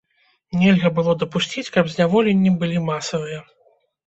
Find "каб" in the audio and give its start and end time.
1.75-1.93